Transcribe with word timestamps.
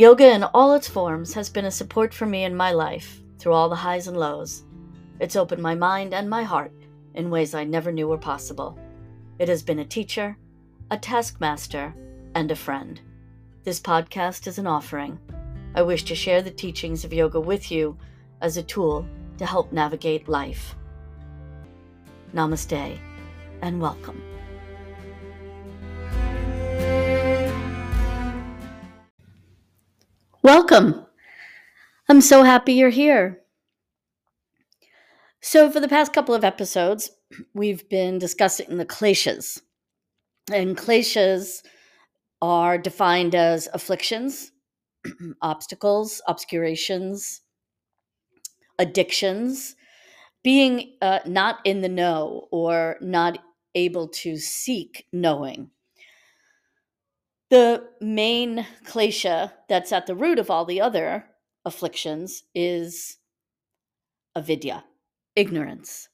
Yoga 0.00 0.32
in 0.32 0.42
all 0.42 0.72
its 0.72 0.88
forms 0.88 1.34
has 1.34 1.50
been 1.50 1.66
a 1.66 1.70
support 1.70 2.14
for 2.14 2.24
me 2.24 2.44
in 2.44 2.56
my 2.56 2.72
life 2.72 3.20
through 3.38 3.52
all 3.52 3.68
the 3.68 3.76
highs 3.76 4.08
and 4.08 4.16
lows. 4.16 4.62
It's 5.18 5.36
opened 5.36 5.60
my 5.60 5.74
mind 5.74 6.14
and 6.14 6.30
my 6.30 6.42
heart 6.42 6.72
in 7.12 7.28
ways 7.28 7.54
I 7.54 7.64
never 7.64 7.92
knew 7.92 8.08
were 8.08 8.16
possible. 8.16 8.78
It 9.38 9.46
has 9.50 9.62
been 9.62 9.80
a 9.80 9.84
teacher, 9.84 10.38
a 10.90 10.96
taskmaster, 10.96 11.94
and 12.34 12.50
a 12.50 12.56
friend. 12.56 12.98
This 13.64 13.78
podcast 13.78 14.46
is 14.46 14.56
an 14.56 14.66
offering. 14.66 15.18
I 15.74 15.82
wish 15.82 16.04
to 16.04 16.14
share 16.14 16.40
the 16.40 16.50
teachings 16.50 17.04
of 17.04 17.12
yoga 17.12 17.38
with 17.38 17.70
you 17.70 17.98
as 18.40 18.56
a 18.56 18.62
tool 18.62 19.06
to 19.36 19.44
help 19.44 19.70
navigate 19.70 20.30
life. 20.30 20.76
Namaste 22.32 22.98
and 23.60 23.82
welcome. 23.82 24.29
Welcome. 30.50 31.06
I'm 32.08 32.20
so 32.20 32.42
happy 32.42 32.72
you're 32.72 32.88
here. 32.88 33.38
So, 35.40 35.70
for 35.70 35.78
the 35.78 35.86
past 35.86 36.12
couple 36.12 36.34
of 36.34 36.42
episodes, 36.42 37.08
we've 37.54 37.88
been 37.88 38.18
discussing 38.18 38.76
the 38.76 38.84
kleshas. 38.84 39.60
And 40.52 40.76
kleshas 40.76 41.62
are 42.42 42.78
defined 42.78 43.36
as 43.36 43.68
afflictions, 43.72 44.50
obstacles, 45.40 46.20
obscurations, 46.26 47.42
addictions, 48.76 49.76
being 50.42 50.96
uh, 51.00 51.20
not 51.26 51.58
in 51.64 51.80
the 51.80 51.88
know 51.88 52.48
or 52.50 52.96
not 53.00 53.38
able 53.76 54.08
to 54.08 54.36
seek 54.36 55.06
knowing. 55.12 55.70
The 57.50 57.88
main 58.00 58.64
klesha 58.84 59.52
that's 59.68 59.92
at 59.92 60.06
the 60.06 60.14
root 60.14 60.38
of 60.38 60.50
all 60.50 60.64
the 60.64 60.80
other 60.80 61.26
afflictions 61.64 62.44
is 62.54 63.18
avidya, 64.36 64.84
ignorance. 65.34 66.08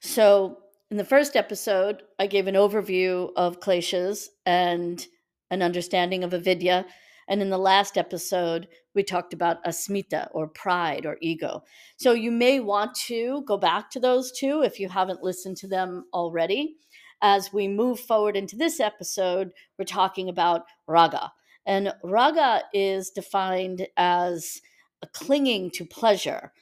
So, 0.00 0.58
in 0.90 0.98
the 0.98 1.04
first 1.04 1.34
episode, 1.34 2.02
I 2.18 2.26
gave 2.26 2.46
an 2.46 2.54
overview 2.54 3.30
of 3.36 3.60
kleshas 3.60 4.26
and 4.44 5.06
an 5.50 5.62
understanding 5.62 6.24
of 6.24 6.34
avidya. 6.34 6.84
And 7.26 7.40
in 7.40 7.48
the 7.48 7.56
last 7.56 7.96
episode, 7.96 8.68
we 8.94 9.02
talked 9.02 9.32
about 9.32 9.64
asmita 9.64 10.28
or 10.32 10.48
pride 10.48 11.06
or 11.06 11.16
ego. 11.22 11.62
So 11.96 12.12
you 12.12 12.30
may 12.30 12.60
want 12.60 12.94
to 13.06 13.42
go 13.46 13.56
back 13.56 13.90
to 13.92 14.00
those 14.00 14.32
two 14.32 14.62
if 14.62 14.78
you 14.78 14.90
haven't 14.90 15.22
listened 15.22 15.56
to 15.58 15.68
them 15.68 16.04
already 16.12 16.76
as 17.22 17.52
we 17.52 17.68
move 17.68 18.00
forward 18.00 18.36
into 18.36 18.56
this 18.56 18.80
episode, 18.80 19.52
we're 19.78 19.84
talking 19.84 20.28
about 20.28 20.64
raga. 20.86 21.32
And 21.64 21.94
raga 22.02 22.62
is 22.74 23.10
defined 23.10 23.86
as 23.96 24.60
a 25.02 25.06
clinging 25.06 25.70
to 25.70 25.84
pleasure, 25.84 26.52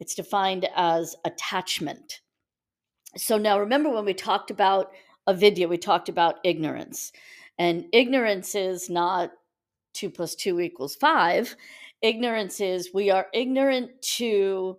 it's 0.00 0.14
defined 0.14 0.68
as 0.74 1.14
attachment. 1.24 2.20
So 3.16 3.38
now 3.38 3.58
remember 3.58 3.88
when 3.90 4.04
we 4.04 4.14
talked 4.14 4.50
about 4.50 4.90
avidya, 5.26 5.68
we 5.68 5.78
talked 5.78 6.08
about 6.08 6.36
ignorance. 6.44 7.12
And 7.58 7.86
ignorance 7.92 8.54
is 8.54 8.90
not 8.90 9.32
two 9.94 10.10
plus 10.10 10.34
two 10.34 10.60
equals 10.60 10.94
five. 10.94 11.56
Ignorance 12.02 12.60
is 12.60 12.90
we 12.92 13.10
are 13.10 13.28
ignorant 13.32 13.90
to 14.16 14.76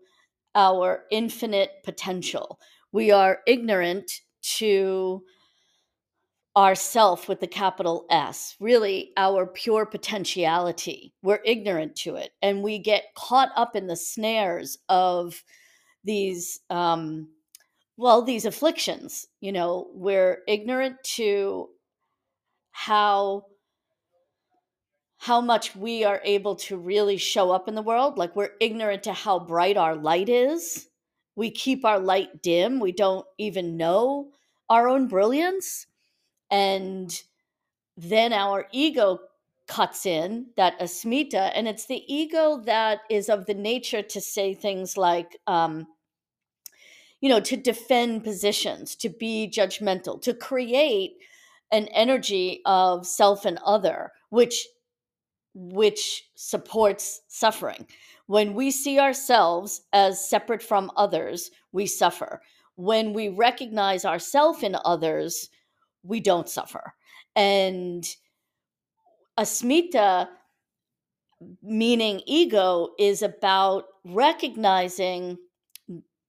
our 0.53 1.05
infinite 1.11 1.71
potential. 1.83 2.59
We 2.91 3.11
are 3.11 3.39
ignorant 3.47 4.21
to 4.57 5.23
ourself 6.55 7.29
with 7.29 7.39
the 7.39 7.47
capital 7.47 8.05
S, 8.09 8.55
really 8.59 9.11
our 9.15 9.45
pure 9.45 9.85
potentiality. 9.85 11.13
We're 11.21 11.41
ignorant 11.45 11.95
to 11.97 12.15
it 12.15 12.31
and 12.41 12.63
we 12.63 12.79
get 12.79 13.13
caught 13.15 13.49
up 13.55 13.75
in 13.75 13.87
the 13.87 13.95
snares 13.95 14.77
of 14.89 15.43
these 16.03 16.59
um 16.69 17.29
well 17.97 18.21
these 18.21 18.45
afflictions, 18.45 19.27
you 19.41 19.51
know, 19.51 19.89
we're 19.93 20.39
ignorant 20.47 20.95
to 21.15 21.69
how 22.71 23.43
how 25.19 25.41
much 25.41 25.75
we 25.75 26.03
are 26.03 26.21
able 26.23 26.55
to 26.55 26.77
really 26.77 27.17
show 27.17 27.51
up 27.51 27.67
in 27.67 27.75
the 27.75 27.81
world, 27.81 28.17
like 28.17 28.35
we're 28.35 28.51
ignorant 28.61 29.03
to 29.03 29.13
how 29.13 29.39
bright 29.39 29.77
our 29.77 29.95
light 29.95 30.29
is 30.29 30.87
we 31.37 31.51
keep 31.51 31.85
our 31.85 31.99
light 31.99 32.41
dim. 32.41 32.79
We 32.79 32.91
don't 32.91 33.25
even 33.37 33.77
know 33.77 34.31
our 34.69 34.87
own 34.87 35.07
brilliance. 35.07 35.87
And 36.49 37.21
then 37.95 38.33
our 38.33 38.67
ego 38.71 39.19
cuts 39.67 40.05
in, 40.05 40.47
that 40.55 40.79
asmita, 40.79 41.51
and 41.53 41.67
it's 41.67 41.87
the 41.87 42.03
ego 42.13 42.61
that 42.65 42.99
is 43.09 43.29
of 43.29 43.45
the 43.45 43.53
nature 43.53 44.01
to 44.01 44.21
say 44.21 44.53
things 44.53 44.95
like, 44.97 45.37
um, 45.45 45.87
you 47.19 47.27
know, 47.27 47.41
to 47.41 47.57
defend 47.57 48.23
positions, 48.23 48.95
to 48.95 49.09
be 49.09 49.51
judgmental, 49.53 50.21
to 50.21 50.33
create 50.33 51.17
an 51.71 51.87
energy 51.87 52.61
of 52.65 53.05
self 53.05 53.43
and 53.45 53.59
other, 53.65 54.11
which 54.29 54.67
which 55.53 56.29
supports 56.35 57.21
suffering. 57.27 57.87
When 58.27 58.53
we 58.53 58.69
see 58.69 58.99
ourselves 58.99 59.81
as 59.91 60.29
separate 60.29 60.61
from 60.61 60.91
others, 60.95 61.49
we 61.71 61.87
suffer. 61.87 62.41
When 62.77 63.11
we 63.11 63.27
recognize 63.29 64.05
ourself 64.05 64.63
in 64.63 64.77
others, 64.85 65.49
we 66.03 66.19
don't 66.19 66.47
suffer. 66.47 66.93
And 67.35 68.07
asmita, 69.37 70.29
meaning 71.61 72.21
ego, 72.25 72.89
is 72.97 73.21
about 73.21 73.85
recognizing 74.05 75.37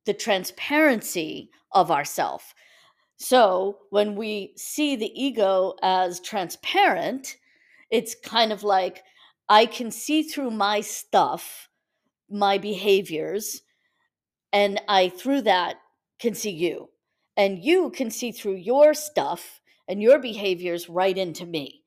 the 0.05 0.15
transparency 0.15 1.51
of 1.73 1.91
ourself. 1.91 2.55
So 3.19 3.79
when 3.91 4.17
we 4.17 4.55
see 4.57 4.97
the 4.97 5.13
ego 5.15 5.75
as 5.83 6.19
transparent, 6.21 7.37
it's 7.91 8.15
kind 8.25 8.53
of 8.53 8.63
like 8.63 9.03
I 9.49 9.67
can 9.67 9.91
see 9.91 10.23
through 10.23 10.53
my 10.53 10.81
stuff, 10.81 11.69
my 12.31 12.57
behaviors, 12.59 13.63
and 14.53 14.81
I 14.89 15.11
through 15.11 15.43
that 15.43 15.77
can 16.19 16.35
see 16.35 16.51
you. 16.51 16.91
And 17.37 17.63
you 17.63 17.91
can 17.91 18.11
see 18.11 18.33
through 18.33 18.57
your 18.57 18.95
stuff 18.95 19.61
and 19.87 20.03
your 20.03 20.19
behaviors 20.19 20.89
right 20.89 21.17
into 21.17 21.47
me. 21.47 21.83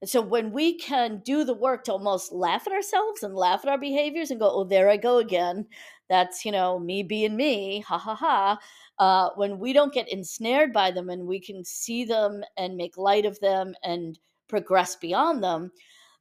And 0.00 0.10
so 0.10 0.20
when 0.20 0.52
we 0.52 0.78
can 0.78 1.22
do 1.24 1.44
the 1.44 1.54
work 1.54 1.84
to 1.84 1.92
almost 1.92 2.32
laugh 2.32 2.66
at 2.66 2.72
ourselves 2.72 3.22
and 3.22 3.34
laugh 3.34 3.60
at 3.64 3.70
our 3.70 3.78
behaviors 3.78 4.30
and 4.30 4.40
go, 4.40 4.50
oh, 4.50 4.64
there 4.64 4.90
I 4.90 4.96
go 4.96 5.18
again. 5.18 5.66
That's, 6.08 6.44
you 6.44 6.52
know, 6.52 6.78
me 6.78 7.02
being 7.02 7.36
me, 7.36 7.80
ha 7.80 7.98
ha 7.98 8.14
ha. 8.14 8.58
Uh, 8.98 9.30
when 9.36 9.58
we 9.58 9.72
don't 9.72 9.92
get 9.92 10.10
ensnared 10.10 10.72
by 10.72 10.90
them 10.90 11.08
and 11.08 11.26
we 11.26 11.40
can 11.40 11.64
see 11.64 12.04
them 12.04 12.42
and 12.56 12.76
make 12.76 12.96
light 12.96 13.26
of 13.26 13.40
them 13.40 13.74
and 13.82 14.18
progress 14.48 14.96
beyond 14.96 15.42
them, 15.42 15.70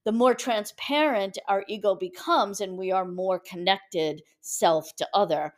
the 0.06 0.12
more 0.12 0.36
transparent 0.36 1.38
our 1.48 1.64
ego 1.68 1.96
becomes 1.96 2.62
and 2.62 2.78
we 2.78 2.92
are 2.92 3.06
more 3.06 3.40
connected 3.40 4.22
self 4.42 4.96
to 4.96 5.08
other, 5.14 5.54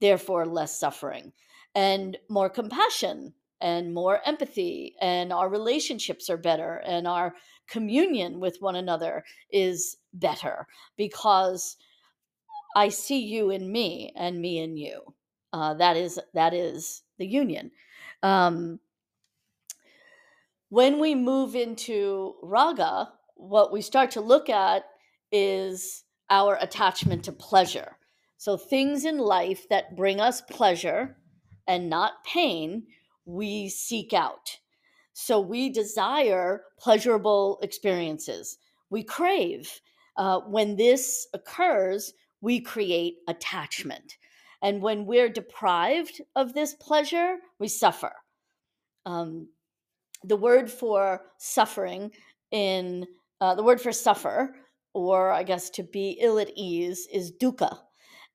therefore 0.00 0.46
less 0.46 0.78
suffering 0.78 1.32
and 1.74 2.16
more 2.28 2.48
compassion 2.48 3.32
and 3.60 3.94
more 3.94 4.20
empathy 4.26 4.94
and 5.00 5.32
our 5.32 5.48
relationships 5.48 6.28
are 6.28 6.36
better 6.36 6.82
and 6.86 7.06
our 7.06 7.34
communion 7.68 8.38
with 8.38 8.58
one 8.60 8.76
another 8.76 9.24
is 9.50 9.96
better 10.12 10.66
because 10.96 11.76
i 12.76 12.88
see 12.88 13.20
you 13.20 13.50
in 13.50 13.70
me 13.72 14.12
and 14.16 14.40
me 14.40 14.58
in 14.58 14.76
you 14.76 15.00
uh, 15.52 15.72
that 15.74 15.96
is 15.96 16.20
that 16.34 16.52
is 16.52 17.02
the 17.18 17.26
union 17.26 17.70
um, 18.22 18.78
when 20.68 20.98
we 20.98 21.14
move 21.14 21.54
into 21.54 22.34
raga, 22.42 23.12
what 23.34 23.72
we 23.72 23.82
start 23.82 24.10
to 24.12 24.20
look 24.20 24.48
at 24.48 24.84
is 25.30 26.04
our 26.28 26.56
attachment 26.60 27.24
to 27.24 27.32
pleasure. 27.32 27.95
So, 28.46 28.56
things 28.56 29.04
in 29.04 29.18
life 29.18 29.68
that 29.70 29.96
bring 29.96 30.20
us 30.20 30.40
pleasure 30.40 31.16
and 31.66 31.90
not 31.90 32.22
pain, 32.24 32.86
we 33.24 33.68
seek 33.68 34.12
out. 34.12 34.58
So, 35.14 35.40
we 35.40 35.68
desire 35.68 36.62
pleasurable 36.78 37.58
experiences. 37.60 38.58
We 38.88 39.02
crave. 39.02 39.80
Uh, 40.16 40.42
when 40.42 40.76
this 40.76 41.26
occurs, 41.34 42.14
we 42.40 42.60
create 42.60 43.16
attachment. 43.26 44.16
And 44.62 44.80
when 44.80 45.06
we're 45.06 45.28
deprived 45.28 46.20
of 46.36 46.54
this 46.54 46.72
pleasure, 46.74 47.38
we 47.58 47.66
suffer. 47.66 48.12
Um, 49.06 49.48
the 50.22 50.36
word 50.36 50.70
for 50.70 51.22
suffering 51.38 52.12
in 52.52 53.08
uh, 53.40 53.56
the 53.56 53.64
word 53.64 53.80
for 53.80 53.90
suffer, 53.90 54.54
or 54.94 55.32
I 55.32 55.42
guess 55.42 55.68
to 55.70 55.82
be 55.82 56.10
ill 56.20 56.38
at 56.38 56.52
ease, 56.54 57.08
is 57.12 57.32
dukkha. 57.32 57.80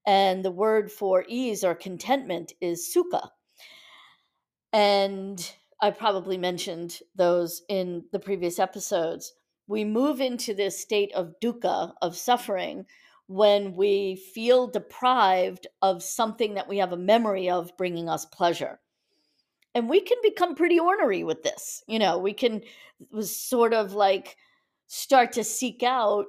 And 0.05 0.43
the 0.43 0.51
word 0.51 0.91
for 0.91 1.25
ease 1.27 1.63
or 1.63 1.75
contentment 1.75 2.53
is 2.59 2.91
sukha. 2.95 3.29
And 4.73 5.53
I 5.81 5.91
probably 5.91 6.37
mentioned 6.37 6.99
those 7.15 7.61
in 7.69 8.05
the 8.11 8.19
previous 8.19 8.59
episodes. 8.59 9.33
we 9.71 9.85
move 9.85 10.19
into 10.19 10.53
this 10.53 10.79
state 10.79 11.13
of 11.13 11.33
dukkha, 11.41 11.93
of 12.01 12.15
suffering, 12.17 12.85
when 13.27 13.73
we 13.73 14.17
feel 14.17 14.67
deprived 14.67 15.65
of 15.81 16.03
something 16.03 16.55
that 16.55 16.67
we 16.67 16.77
have 16.79 16.91
a 16.91 16.97
memory 16.97 17.49
of 17.49 17.75
bringing 17.77 18.09
us 18.09 18.25
pleasure. 18.25 18.81
And 19.73 19.89
we 19.89 20.01
can 20.01 20.17
become 20.21 20.55
pretty 20.55 20.77
ornery 20.77 21.23
with 21.23 21.43
this. 21.43 21.81
You 21.87 21.99
know, 21.99 22.17
we 22.17 22.33
can 22.33 22.61
sort 23.21 23.73
of 23.73 23.93
like 23.93 24.35
start 24.87 25.31
to 25.33 25.45
seek 25.45 25.81
out 25.81 26.25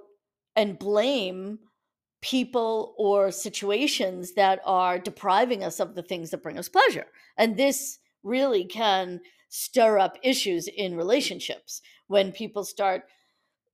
and 0.55 0.79
blame 0.79 1.59
people 2.23 2.95
or 2.97 3.31
situations 3.31 4.33
that 4.35 4.61
are 4.65 4.99
depriving 4.99 5.63
us 5.63 5.81
of 5.81 5.95
the 5.95 6.03
things 6.03 6.31
that 6.31 6.43
bring 6.43 6.59
us 6.59 6.69
pleasure. 6.69 7.07
And 7.37 7.57
this 7.57 7.99
really 8.23 8.65
can 8.65 9.21
stir 9.49 9.99
up 9.99 10.17
issues 10.23 10.69
in 10.69 10.97
relationships 10.97 11.83
when 12.07 12.33
people 12.33 12.65
start 12.65 13.03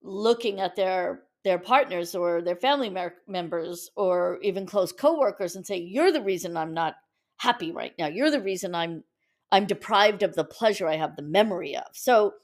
looking 0.02 0.60
at 0.60 0.74
their 0.74 1.22
their 1.44 1.58
partners 1.58 2.16
or 2.16 2.42
their 2.42 2.56
family 2.56 2.92
members 3.28 3.90
or 3.94 4.38
even 4.42 4.66
close 4.66 4.90
coworkers 4.90 5.54
and 5.54 5.64
say 5.64 5.76
you're 5.76 6.10
the 6.10 6.20
reason 6.20 6.56
I'm 6.56 6.74
not 6.74 6.96
happy 7.36 7.70
right 7.70 7.92
now. 7.96 8.06
You're 8.06 8.30
the 8.30 8.40
reason 8.40 8.74
I'm 8.74 9.04
I'm 9.52 9.66
deprived 9.66 10.22
of 10.22 10.34
the 10.34 10.44
pleasure 10.44 10.88
I 10.88 10.96
have 10.96 11.16
the 11.16 11.22
memory 11.22 11.76
of. 11.76 11.86
So 11.92 12.34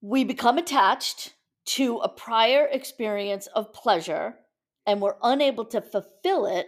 we 0.00 0.24
become 0.24 0.58
attached 0.58 1.34
to 1.66 1.98
a 1.98 2.08
prior 2.08 2.66
experience 2.66 3.46
of 3.48 3.72
pleasure 3.72 4.36
and 4.86 5.00
we're 5.00 5.16
unable 5.22 5.64
to 5.64 5.80
fulfill 5.80 6.46
it. 6.46 6.66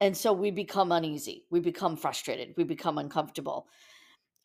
And 0.00 0.16
so 0.16 0.32
we 0.32 0.50
become 0.50 0.92
uneasy, 0.92 1.44
we 1.50 1.60
become 1.60 1.96
frustrated, 1.96 2.54
we 2.56 2.64
become 2.64 2.98
uncomfortable. 2.98 3.68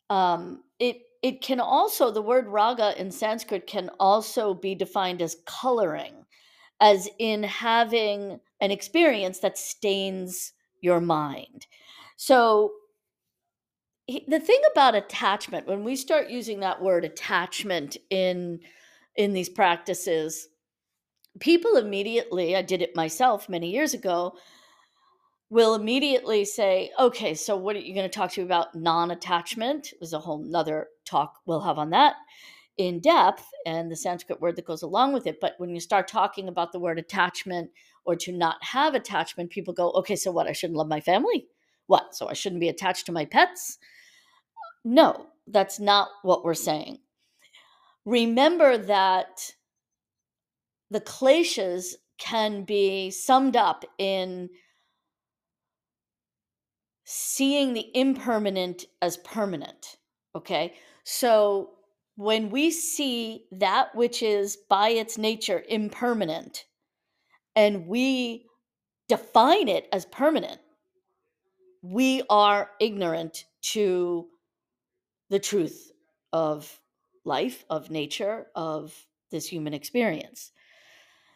Um, 0.08 0.62
it 0.78 1.02
it 1.22 1.42
can 1.42 1.60
also 1.60 2.10
the 2.10 2.22
word 2.22 2.46
raga 2.46 2.98
in 2.98 3.10
Sanskrit 3.10 3.66
can 3.66 3.90
also 3.98 4.54
be 4.54 4.74
defined 4.74 5.20
as 5.20 5.36
coloring, 5.46 6.24
as 6.80 7.08
in 7.18 7.42
having 7.42 8.38
an 8.60 8.70
experience 8.70 9.40
that 9.40 9.58
stains 9.58 10.52
your 10.80 11.00
mind. 11.00 11.66
So 12.16 12.72
the 14.06 14.40
thing 14.40 14.60
about 14.72 14.94
attachment 14.94 15.66
when 15.66 15.84
we 15.84 15.94
start 15.96 16.30
using 16.30 16.60
that 16.60 16.80
word 16.80 17.04
attachment 17.04 17.96
in 18.10 18.60
in 19.18 19.32
these 19.32 19.48
practices. 19.48 20.48
People 21.40 21.76
immediately 21.76 22.56
i 22.56 22.62
did 22.62 22.80
it 22.80 22.96
myself 22.96 23.48
many 23.48 23.70
years 23.70 23.92
ago 23.92 24.34
will 25.50 25.74
immediately 25.74 26.44
say 26.44 26.90
okay 26.98 27.34
so 27.34 27.56
what 27.56 27.76
are 27.76 27.80
you 27.80 27.94
going 27.94 28.08
to 28.08 28.18
talk 28.18 28.30
to 28.32 28.40
me 28.40 28.46
about 28.46 28.74
non-attachment? 28.74 29.92
There's 30.00 30.14
a 30.14 30.18
whole 30.18 30.38
nother 30.38 30.88
talk 31.04 31.34
we'll 31.46 31.60
have 31.60 31.78
on 31.78 31.90
that 31.90 32.14
in 32.78 33.00
depth 33.00 33.44
and 33.66 33.90
the 33.90 33.96
sanskrit 33.96 34.40
word 34.40 34.56
that 34.56 34.66
goes 34.66 34.82
along 34.82 35.12
with 35.12 35.26
it 35.26 35.40
but 35.40 35.54
when 35.58 35.70
you 35.70 35.80
start 35.80 36.08
talking 36.08 36.48
about 36.48 36.72
the 36.72 36.78
word 36.80 36.98
attachment 36.98 37.70
or 38.04 38.14
to 38.16 38.32
not 38.32 38.56
have 38.62 38.94
attachment 38.94 39.50
people 39.50 39.74
go 39.74 39.90
okay 39.92 40.16
so 40.16 40.30
what 40.30 40.46
i 40.46 40.52
shouldn't 40.52 40.78
love 40.78 40.88
my 40.88 41.00
family? 41.00 41.46
What 41.86 42.14
so 42.14 42.28
i 42.28 42.34
shouldn't 42.34 42.60
be 42.60 42.68
attached 42.68 43.06
to 43.06 43.12
my 43.12 43.24
pets? 43.24 43.78
No, 44.84 45.26
that's 45.48 45.80
not 45.80 46.08
what 46.22 46.44
we're 46.44 46.54
saying. 46.54 46.98
Remember 48.08 48.78
that 48.78 49.52
the 50.90 51.00
kleshas 51.02 51.92
can 52.16 52.64
be 52.64 53.10
summed 53.10 53.54
up 53.54 53.84
in 53.98 54.48
seeing 57.04 57.74
the 57.74 57.90
impermanent 57.94 58.86
as 59.02 59.18
permanent. 59.18 59.98
Okay. 60.34 60.72
So 61.04 61.72
when 62.16 62.48
we 62.48 62.70
see 62.70 63.44
that 63.52 63.94
which 63.94 64.22
is 64.22 64.56
by 64.56 64.88
its 64.88 65.18
nature 65.18 65.62
impermanent 65.68 66.64
and 67.54 67.86
we 67.86 68.46
define 69.08 69.68
it 69.68 69.86
as 69.92 70.06
permanent, 70.06 70.62
we 71.82 72.22
are 72.30 72.70
ignorant 72.80 73.44
to 73.74 74.28
the 75.28 75.38
truth 75.38 75.92
of 76.32 76.80
life, 77.24 77.64
of 77.70 77.90
nature, 77.90 78.46
of 78.54 78.94
this 79.30 79.46
human 79.46 79.74
experience. 79.74 80.52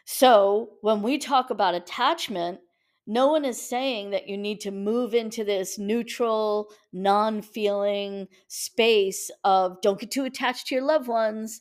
So 0.05 0.70
when 0.81 1.02
we 1.02 1.19
talk 1.19 1.50
about 1.50 1.75
attachment, 1.75 2.61
no 3.06 3.29
one 3.29 3.44
is 3.44 3.61
saying 3.61 4.11
that 4.11 4.29
you 4.29 4.37
need 4.37 4.61
to 4.61 4.70
move 4.70 5.14
into 5.14 5.44
this 5.44 5.79
neutral, 5.79 6.70
non 6.93 7.43
feeling 7.43 8.29
space 8.49 9.31
of 9.44 9.81
don't 9.81 9.99
get 9.99 10.11
too 10.11 10.25
attached 10.25 10.69
to 10.69 10.76
your 10.76 10.84
loved 10.84 11.08
ones. 11.08 11.61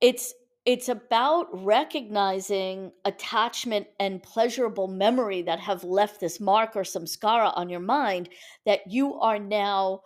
It's 0.00 0.32
it's 0.64 0.88
about 0.88 1.46
recognizing 1.52 2.90
attachment 3.04 3.86
and 4.00 4.22
pleasurable 4.22 4.88
memory 4.88 5.42
that 5.42 5.60
have 5.60 5.84
left 5.84 6.18
this 6.18 6.40
mark 6.40 6.74
or 6.74 6.82
samskara 6.82 7.52
on 7.56 7.68
your 7.68 7.80
mind 7.80 8.28
that 8.64 8.80
you 8.90 9.14
are 9.14 9.38
now 9.38 10.00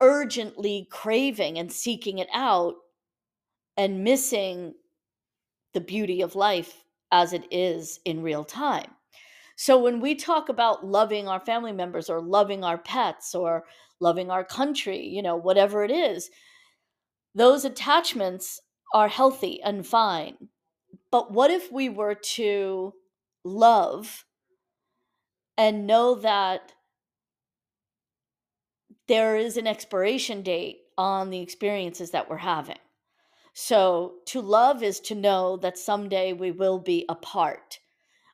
urgently 0.00 0.86
craving 0.90 1.58
and 1.58 1.72
seeking 1.72 2.18
it 2.18 2.28
out 2.32 2.74
and 3.76 4.04
missing 4.04 4.74
the 5.74 5.80
beauty 5.80 6.22
of 6.22 6.34
life 6.34 6.84
as 7.12 7.32
it 7.32 7.44
is 7.50 8.00
in 8.04 8.22
real 8.22 8.44
time. 8.44 8.90
So 9.56 9.78
when 9.78 10.00
we 10.00 10.14
talk 10.14 10.48
about 10.48 10.86
loving 10.86 11.26
our 11.26 11.40
family 11.40 11.72
members 11.72 12.08
or 12.08 12.20
loving 12.20 12.62
our 12.62 12.78
pets 12.78 13.34
or 13.34 13.64
loving 14.00 14.30
our 14.30 14.44
country, 14.44 15.04
you 15.06 15.22
know, 15.22 15.36
whatever 15.36 15.84
it 15.84 15.90
is, 15.90 16.30
those 17.34 17.64
attachments 17.64 18.60
are 18.94 19.08
healthy 19.08 19.60
and 19.62 19.86
fine. 19.86 20.48
But 21.10 21.32
what 21.32 21.50
if 21.50 21.72
we 21.72 21.88
were 21.88 22.14
to 22.14 22.94
love 23.44 24.24
and 25.56 25.86
know 25.86 26.14
that 26.14 26.72
there 29.08 29.36
is 29.36 29.56
an 29.56 29.66
expiration 29.66 30.42
date 30.42 30.80
on 30.96 31.30
the 31.30 31.40
experiences 31.40 32.10
that 32.10 32.28
we're 32.28 32.36
having. 32.36 32.78
So, 33.54 34.16
to 34.26 34.40
love 34.40 34.82
is 34.82 35.00
to 35.00 35.14
know 35.14 35.56
that 35.56 35.78
someday 35.78 36.32
we 36.32 36.52
will 36.52 36.78
be 36.78 37.04
apart. 37.08 37.80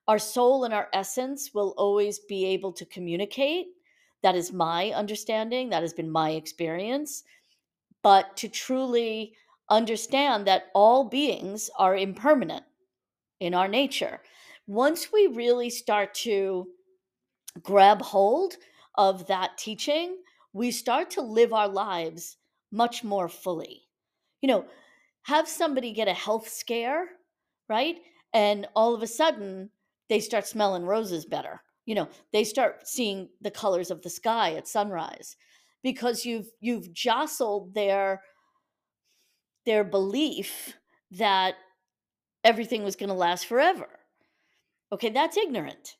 Our 0.07 0.19
soul 0.19 0.65
and 0.65 0.75
our 0.75 0.89
essence 0.93 1.55
will 1.55 1.75
always 1.79 2.19
be 2.19 2.45
able 2.47 2.73
to 2.73 2.85
communicate. 2.85 3.69
That 4.23 4.35
is 4.35 4.53
my 4.53 4.91
understanding. 4.91 5.71
That 5.71 5.83
has 5.83 5.95
been 5.95 6.11
my 6.11 6.33
experience. 6.33 7.25
But 8.03 8.37
to 8.39 8.49
truly 8.49 9.35
understand 9.71 10.47
that 10.47 10.65
all 10.75 11.05
beings 11.05 11.71
are 11.79 11.97
impermanent 11.97 12.65
in 13.41 13.55
our 13.55 13.69
nature, 13.69 14.21
once 14.67 15.11
we 15.11 15.29
really 15.29 15.71
start 15.71 16.13
to 16.15 16.67
grab 17.63 18.03
hold 18.03 18.57
of 18.97 19.27
that 19.29 19.57
teaching, 19.57 20.19
we 20.55 20.71
start 20.71 21.11
to 21.11 21.21
live 21.21 21.53
our 21.53 21.69
lives 21.69 22.39
much 22.73 23.05
more 23.05 23.29
fully. 23.29 23.83
You 24.41 24.49
know, 24.49 24.65
have 25.23 25.49
somebody 25.49 25.93
get 25.93 26.09
a 26.09 26.15
health 26.15 26.49
scare, 26.49 27.09
right? 27.69 27.97
And 28.33 28.67
all 28.75 28.95
of 28.95 29.03
a 29.03 29.07
sudden, 29.07 29.71
they 30.09 30.21
start 30.21 30.47
smelling 30.47 30.85
roses 30.85 31.27
better. 31.27 31.61
You 31.87 31.97
know, 31.97 32.09
they 32.33 32.45
start 32.45 32.87
seeing 32.89 33.29
the 33.43 33.51
colors 33.51 33.91
of 33.91 34.01
the 34.01 34.11
sky 34.11 34.55
at 34.55 34.69
sunrise 34.69 35.37
because 35.83 36.25
you've 36.25 36.49
you've 36.61 36.93
jostled 36.93 37.75
their 37.75 38.23
their 39.67 39.85
belief 39.85 40.77
that 41.11 41.55
everything 42.43 42.85
was 42.85 42.97
going 42.97 43.09
to 43.09 43.15
last 43.15 43.47
forever. 43.47 43.89
Okay, 44.93 45.11
that's 45.11 45.37
ignorant. 45.37 45.97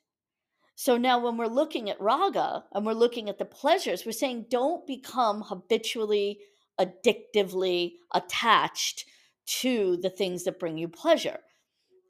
So 0.75 0.97
now, 0.97 1.19
when 1.19 1.37
we're 1.37 1.47
looking 1.47 1.89
at 1.89 1.99
raga 2.01 2.65
and 2.73 2.85
we're 2.85 2.93
looking 2.93 3.29
at 3.29 3.37
the 3.37 3.45
pleasures, 3.45 4.05
we're 4.05 4.11
saying 4.11 4.47
don't 4.49 4.85
become 4.85 5.41
habitually, 5.41 6.39
addictively 6.79 7.93
attached 8.13 9.05
to 9.61 9.97
the 9.97 10.09
things 10.09 10.43
that 10.43 10.59
bring 10.59 10.77
you 10.77 10.89
pleasure. 10.89 11.39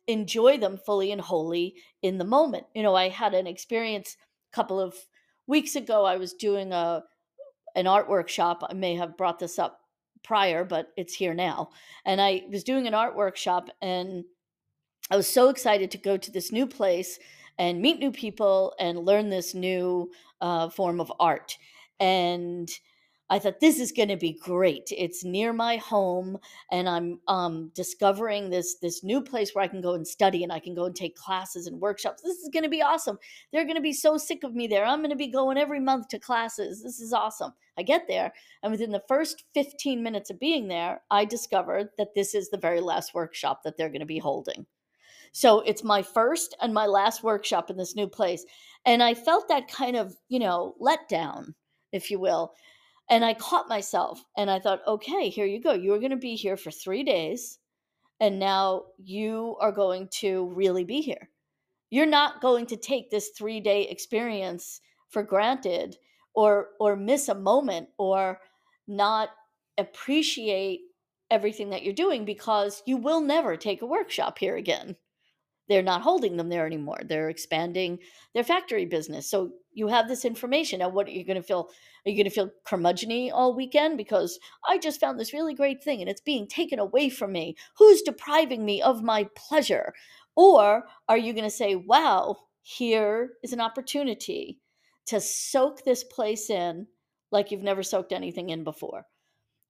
Enjoy 0.07 0.57
them 0.57 0.77
fully 0.77 1.11
and 1.11 1.21
wholly 1.21 1.75
in 2.01 2.17
the 2.17 2.23
moment. 2.25 2.65
You 2.73 2.81
know, 2.81 2.95
I 2.95 3.09
had 3.09 3.35
an 3.35 3.45
experience 3.45 4.17
a 4.51 4.55
couple 4.55 4.79
of 4.79 4.95
weeks 5.45 5.75
ago. 5.75 6.05
I 6.05 6.17
was 6.17 6.33
doing 6.33 6.73
a 6.73 7.03
an 7.75 7.87
art 7.87 8.09
workshop. 8.09 8.63
I 8.67 8.73
may 8.73 8.95
have 8.95 9.17
brought 9.17 9.37
this 9.37 9.59
up 9.59 9.81
prior, 10.23 10.63
but 10.63 10.87
it's 10.97 11.13
here 11.13 11.33
now. 11.33 11.69
And 12.05 12.19
I 12.19 12.43
was 12.49 12.63
doing 12.63 12.87
an 12.87 12.93
art 12.93 13.15
workshop 13.15 13.69
and 13.81 14.23
I 15.11 15.17
was 15.17 15.27
so 15.27 15.49
excited 15.49 15.91
to 15.91 15.97
go 15.99 16.17
to 16.17 16.31
this 16.31 16.51
new 16.51 16.65
place 16.65 17.19
and 17.57 17.81
meet 17.81 17.99
new 17.99 18.11
people 18.11 18.73
and 18.79 19.05
learn 19.05 19.29
this 19.29 19.53
new 19.53 20.11
uh, 20.41 20.69
form 20.69 20.99
of 20.99 21.11
art. 21.19 21.57
And 21.99 22.69
I 23.27 23.39
thought 23.39 23.59
this 23.59 23.79
is 23.79 23.91
going 23.91 24.09
to 24.09 24.17
be 24.17 24.33
great. 24.33 24.91
It's 24.95 25.23
near 25.23 25.51
my 25.51 25.77
home 25.77 26.37
and 26.71 26.87
I'm 26.87 27.19
um, 27.27 27.71
discovering 27.73 28.51
this 28.51 28.75
this 28.75 29.03
new 29.03 29.19
place 29.19 29.55
where 29.55 29.63
I 29.63 29.67
can 29.67 29.81
go 29.81 29.95
and 29.95 30.07
study 30.07 30.43
and 30.43 30.51
I 30.51 30.59
can 30.59 30.75
go 30.75 30.85
and 30.85 30.95
take 30.95 31.15
classes 31.15 31.65
and 31.65 31.81
workshops. 31.81 32.21
This 32.21 32.37
is 32.37 32.49
going 32.53 32.63
to 32.63 32.69
be 32.69 32.83
awesome. 32.83 33.17
They're 33.51 33.63
going 33.63 33.77
to 33.77 33.81
be 33.81 33.93
so 33.93 34.17
sick 34.17 34.43
of 34.43 34.53
me 34.53 34.67
there. 34.67 34.85
I'm 34.85 34.99
going 34.99 35.09
to 35.09 35.15
be 35.15 35.27
going 35.27 35.57
every 35.57 35.79
month 35.79 36.09
to 36.09 36.19
classes. 36.19 36.83
This 36.83 36.99
is 36.99 37.13
awesome. 37.13 37.53
I 37.79 37.81
get 37.81 38.07
there 38.07 38.31
and 38.61 38.71
within 38.71 38.91
the 38.91 39.03
first 39.07 39.43
15 39.55 40.03
minutes 40.03 40.29
of 40.29 40.39
being 40.39 40.67
there, 40.67 41.01
I 41.09 41.25
discovered 41.25 41.89
that 41.97 42.13
this 42.13 42.35
is 42.35 42.49
the 42.49 42.59
very 42.59 42.79
last 42.79 43.15
workshop 43.15 43.63
that 43.63 43.75
they're 43.75 43.89
going 43.89 44.01
to 44.01 44.05
be 44.05 44.19
holding. 44.19 44.67
So 45.31 45.61
it's 45.61 45.83
my 45.83 46.01
first 46.01 46.55
and 46.61 46.73
my 46.73 46.85
last 46.85 47.23
workshop 47.23 47.69
in 47.69 47.77
this 47.77 47.95
new 47.95 48.07
place. 48.07 48.45
And 48.85 49.01
I 49.01 49.13
felt 49.13 49.47
that 49.47 49.67
kind 49.67 49.95
of, 49.95 50.15
you 50.29 50.39
know, 50.39 50.75
letdown, 50.81 51.53
if 51.91 52.11
you 52.11 52.19
will 52.19 52.53
and 53.09 53.23
I 53.23 53.33
caught 53.33 53.69
myself 53.69 54.23
and 54.35 54.49
I 54.49 54.59
thought, 54.59 54.81
okay, 54.87 55.29
here 55.29 55.45
you 55.45 55.61
go. 55.61 55.73
You're 55.73 55.99
going 55.99 56.11
to 56.11 56.17
be 56.17 56.35
here 56.35 56.57
for 56.57 56.71
three 56.71 57.03
days. 57.03 57.59
And 58.19 58.39
now 58.39 58.85
you 58.97 59.57
are 59.59 59.71
going 59.71 60.07
to 60.19 60.47
really 60.55 60.83
be 60.83 61.01
here. 61.01 61.29
You're 61.91 62.05
not 62.05 62.41
going 62.41 62.65
to 62.67 62.77
take 62.77 63.09
this 63.09 63.29
three 63.37 63.59
day 63.59 63.83
experience 63.83 64.81
for 65.09 65.21
granted 65.21 65.97
or 66.33 66.69
or 66.79 66.95
miss 66.95 67.29
a 67.29 67.35
moment 67.35 67.89
or 67.97 68.39
not 68.87 69.29
appreciate 69.77 70.81
everything 71.29 71.69
that 71.69 71.83
you're 71.83 71.93
doing 71.93 72.25
because 72.25 72.81
you 72.85 72.97
will 72.97 73.21
never 73.21 73.55
take 73.55 73.81
a 73.81 73.85
workshop 73.85 74.39
here 74.39 74.55
again 74.55 74.95
they're 75.67 75.81
not 75.81 76.01
holding 76.01 76.37
them 76.37 76.49
there 76.49 76.65
anymore. 76.65 76.99
They're 77.03 77.29
expanding 77.29 77.99
their 78.33 78.43
factory 78.43 78.85
business. 78.85 79.29
So 79.29 79.51
you 79.73 79.87
have 79.87 80.07
this 80.07 80.25
information. 80.25 80.79
Now, 80.79 80.89
what 80.89 81.07
are 81.07 81.11
you 81.11 81.25
going 81.25 81.41
to 81.41 81.43
feel? 81.43 81.69
Are 82.05 82.09
you 82.09 82.15
going 82.15 82.29
to 82.29 82.29
feel 82.29 82.51
curmudgeony 82.67 83.31
all 83.33 83.55
weekend 83.55 83.97
because 83.97 84.39
I 84.67 84.77
just 84.77 84.99
found 84.99 85.19
this 85.19 85.33
really 85.33 85.55
great 85.55 85.83
thing 85.83 86.01
and 86.01 86.09
it's 86.09 86.21
being 86.21 86.47
taken 86.47 86.77
away 86.79 87.09
from 87.09 87.31
me? 87.31 87.55
Who's 87.77 88.03
depriving 88.03 88.63
me 88.63 88.81
of 88.81 89.01
my 89.01 89.27
pleasure? 89.35 89.93
Or 90.35 90.83
are 91.07 91.17
you 91.17 91.33
going 91.33 91.45
to 91.45 91.49
say, 91.49 91.75
wow, 91.75 92.37
here 92.61 93.31
is 93.43 93.53
an 93.53 93.61
opportunity 93.61 94.59
to 95.07 95.21
soak 95.21 95.83
this 95.83 96.03
place 96.03 96.49
in 96.49 96.87
like 97.31 97.51
you've 97.51 97.63
never 97.63 97.83
soaked 97.83 98.11
anything 98.11 98.49
in 98.49 98.63
before 98.63 99.05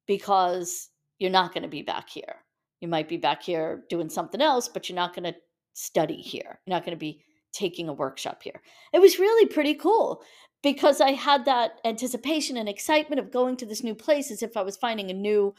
because 0.08 0.90
you're 1.20 1.32
not 1.32 1.54
going 1.54 1.64
to 1.64 1.70
be 1.70 1.82
back 1.82 2.10
here. 2.10 2.38
You 2.82 2.88
might 2.88 3.08
be 3.08 3.18
back 3.18 3.44
here 3.44 3.84
doing 3.90 4.10
something 4.10 4.42
else, 4.42 4.68
but 4.68 4.90
you're 4.90 4.96
not 4.96 5.16
going 5.16 5.32
to 5.32 5.40
study 5.76 6.22
here. 6.22 6.60
You're 6.66 6.76
not 6.76 6.86
going 6.86 6.96
to 6.96 7.00
be 7.00 7.22
taking 7.52 7.88
a 7.88 7.94
workshop 7.94 8.42
here. 8.42 8.62
It 8.94 9.00
was 9.00 9.20
really 9.20 9.48
pretty 9.48 9.76
cool 9.76 10.24
because 10.64 11.00
I 11.00 11.12
had 11.12 11.46
that 11.46 11.80
anticipation 11.86 12.58
and 12.58 12.68
excitement 12.68 13.20
of 13.20 13.32
going 13.32 13.58
to 13.58 13.66
this 13.66 13.84
new 13.84 13.94
place 13.94 14.32
as 14.32 14.42
if 14.42 14.58
I 14.58 14.64
was 14.64 14.78
finding 14.78 15.12
a 15.12 15.14
new 15.14 15.54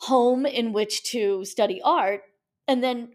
home 0.00 0.44
in 0.44 0.72
which 0.72 1.04
to 1.12 1.44
study 1.44 1.80
art. 1.82 2.22
And 2.68 2.82
then 2.82 3.10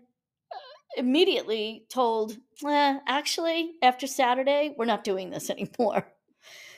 uh, 0.51 0.57
immediately 0.97 1.85
told, 1.89 2.37
eh, 2.65 2.99
actually, 3.07 3.73
after 3.83 4.07
Saturday, 4.07 4.73
we're 4.77 4.85
not 4.85 5.03
doing 5.03 5.29
this 5.29 5.49
anymore. 5.49 6.07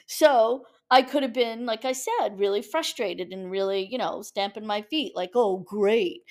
So 0.07 0.65
I 0.91 1.03
could 1.03 1.24
have 1.24 1.33
been, 1.33 1.65
like 1.65 1.86
I 1.86 1.93
said, 1.93 2.38
really 2.38 2.62
frustrated 2.62 3.31
and 3.31 3.50
really, 3.50 3.88
you 3.89 3.98
know, 3.98 4.22
stamping 4.24 4.65
my 4.65 4.81
feet, 4.81 5.15
like, 5.15 5.31
oh, 5.36 5.60
great 5.60 6.24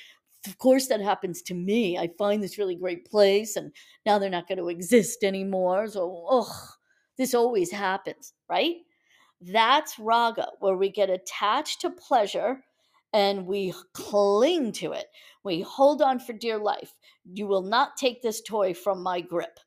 of 0.47 0.59
course 0.59 0.89
that 0.89 1.01
happens 1.01 1.43
to 1.43 1.55
me. 1.55 1.99
I 1.99 2.09
find 2.19 2.43
this 2.43 2.59
really 2.59 2.75
great 2.75 3.09
place 3.09 3.57
and 3.57 3.73
now 4.05 4.19
they're 4.19 4.31
not 4.31 4.49
going 4.49 4.59
to 4.59 4.69
exist 4.69 5.23
anymore. 5.23 5.87
So, 5.89 6.27
ugh, 6.31 6.69
this 7.17 7.35
always 7.35 7.71
happens, 7.71 8.33
right? 8.49 8.77
That's 9.41 9.99
raga, 9.99 10.49
where 10.61 10.77
we 10.77 10.89
get 10.91 11.11
attached 11.11 11.81
to 11.83 11.91
pleasure 11.91 12.65
and 13.13 13.47
we 13.47 13.75
cling 13.93 14.73
to 14.73 14.93
it. 14.93 15.07
We 15.45 15.61
hold 15.63 16.01
on 16.01 16.19
for 16.19 16.33
dear 16.33 16.59
life. 16.59 16.95
You 17.25 17.47
will 17.47 17.63
not 17.63 17.97
take 17.97 18.23
this 18.23 18.41
toy 18.41 18.75
from 18.75 19.03
my 19.03 19.21
grip, 19.21 19.59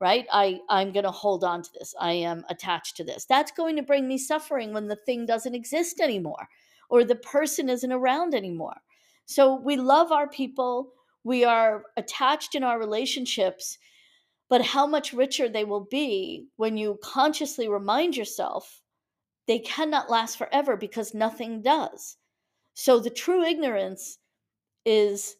right? 0.00 0.26
I, 0.32 0.60
I'm 0.70 0.92
going 0.92 1.04
to 1.04 1.10
hold 1.10 1.44
on 1.44 1.62
to 1.62 1.70
this. 1.78 1.94
I 2.00 2.12
am 2.12 2.44
attached 2.48 2.96
to 2.96 3.04
this. 3.04 3.24
That's 3.24 3.52
going 3.52 3.76
to 3.76 3.82
bring 3.82 4.08
me 4.08 4.18
suffering 4.18 4.72
when 4.72 4.88
the 4.88 4.96
thing 4.96 5.26
doesn't 5.26 5.54
exist 5.54 6.00
anymore 6.00 6.48
or 6.88 7.04
the 7.04 7.16
person 7.16 7.68
isn't 7.68 7.92
around 7.92 8.34
anymore. 8.34 8.76
So 9.26 9.54
we 9.54 9.76
love 9.76 10.12
our 10.12 10.28
people, 10.28 10.92
we 11.24 11.44
are 11.44 11.84
attached 11.96 12.54
in 12.54 12.62
our 12.62 12.78
relationships, 12.78 13.78
but 14.48 14.62
how 14.62 14.86
much 14.86 15.12
richer 15.12 15.48
they 15.48 15.64
will 15.64 15.86
be 15.90 16.46
when 16.56 16.76
you 16.76 16.98
consciously 17.02 17.68
remind 17.68 18.16
yourself 18.16 18.82
they 19.46 19.58
cannot 19.58 20.10
last 20.10 20.38
forever 20.38 20.76
because 20.76 21.14
nothing 21.14 21.62
does. 21.62 22.16
So 22.74 22.98
the 22.98 23.10
true 23.10 23.42
ignorance 23.42 24.18
is 24.84 25.36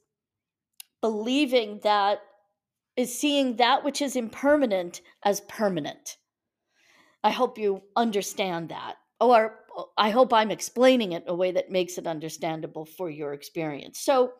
believing 1.00 1.80
that 1.82 2.20
is 2.96 3.18
seeing 3.18 3.56
that 3.56 3.84
which 3.84 4.00
is 4.00 4.14
impermanent 4.16 5.00
as 5.24 5.40
permanent. 5.42 6.16
I 7.24 7.30
hope 7.30 7.58
you 7.58 7.82
understand 7.96 8.68
that. 8.68 8.96
Or 9.20 9.63
I 9.96 10.10
hope 10.10 10.32
I'm 10.32 10.50
explaining 10.50 11.12
it 11.12 11.24
in 11.24 11.28
a 11.28 11.34
way 11.34 11.52
that 11.52 11.70
makes 11.70 11.98
it 11.98 12.06
understandable 12.06 12.84
for 12.84 13.10
your 13.10 13.32
experience. 13.32 13.98
So, 14.00 14.32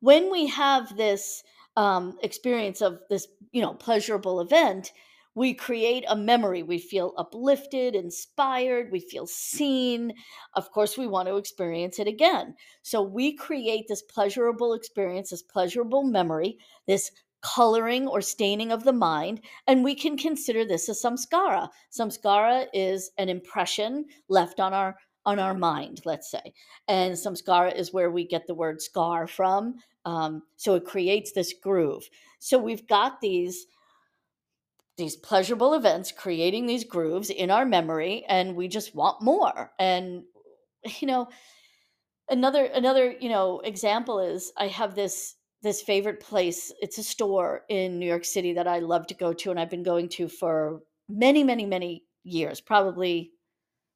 when 0.00 0.30
we 0.30 0.46
have 0.46 0.96
this 0.96 1.42
um, 1.76 2.16
experience 2.22 2.80
of 2.80 3.00
this, 3.10 3.26
you 3.52 3.62
know, 3.62 3.74
pleasurable 3.74 4.40
event, 4.40 4.92
we 5.34 5.54
create 5.54 6.04
a 6.08 6.16
memory. 6.16 6.62
We 6.62 6.78
feel 6.78 7.14
uplifted, 7.16 7.94
inspired, 7.94 8.90
we 8.90 9.00
feel 9.00 9.26
seen. 9.26 10.12
Of 10.54 10.70
course, 10.72 10.98
we 10.98 11.06
want 11.06 11.28
to 11.28 11.36
experience 11.36 11.98
it 11.98 12.08
again. 12.08 12.54
So, 12.82 13.02
we 13.02 13.34
create 13.34 13.86
this 13.88 14.02
pleasurable 14.02 14.74
experience, 14.74 15.30
this 15.30 15.42
pleasurable 15.42 16.04
memory, 16.04 16.58
this 16.86 17.10
coloring 17.42 18.06
or 18.06 18.20
staining 18.20 18.72
of 18.72 18.84
the 18.84 18.92
mind, 18.92 19.40
and 19.66 19.84
we 19.84 19.94
can 19.94 20.16
consider 20.16 20.64
this 20.64 20.88
a 20.88 20.92
samskara. 20.92 21.68
Samskara 21.90 22.66
is 22.72 23.10
an 23.18 23.28
impression 23.28 24.06
left 24.28 24.60
on 24.60 24.74
our 24.74 24.96
on 25.26 25.38
our 25.38 25.54
mind, 25.54 26.00
let's 26.06 26.30
say, 26.30 26.54
and 26.86 27.14
samskara 27.14 27.74
is 27.76 27.92
where 27.92 28.10
we 28.10 28.26
get 28.26 28.46
the 28.46 28.54
word 28.54 28.80
scar 28.80 29.26
from. 29.26 29.74
Um, 30.06 30.42
so 30.56 30.74
it 30.74 30.86
creates 30.86 31.32
this 31.32 31.52
groove. 31.52 32.08
So 32.38 32.56
we've 32.56 32.86
got 32.86 33.20
these 33.20 33.66
these 34.96 35.16
pleasurable 35.16 35.74
events 35.74 36.10
creating 36.10 36.66
these 36.66 36.84
grooves 36.84 37.30
in 37.30 37.50
our 37.50 37.64
memory, 37.64 38.24
and 38.28 38.56
we 38.56 38.68
just 38.68 38.94
want 38.94 39.22
more. 39.22 39.72
And 39.78 40.24
you 41.00 41.06
know, 41.06 41.28
another 42.28 42.64
another 42.64 43.12
you 43.12 43.28
know 43.28 43.60
example 43.60 44.20
is 44.20 44.52
I 44.56 44.68
have 44.68 44.94
this 44.94 45.34
this 45.62 45.82
favorite 45.82 46.20
place. 46.20 46.72
It's 46.80 46.98
a 46.98 47.02
store 47.02 47.64
in 47.68 47.98
New 47.98 48.06
York 48.06 48.24
City 48.24 48.52
that 48.54 48.68
I 48.68 48.78
love 48.78 49.06
to 49.08 49.14
go 49.14 49.32
to, 49.32 49.50
and 49.50 49.58
I've 49.58 49.70
been 49.70 49.82
going 49.82 50.08
to 50.10 50.28
for 50.28 50.80
many, 51.08 51.42
many, 51.42 51.66
many 51.66 52.04
years. 52.24 52.60
Probably 52.60 53.32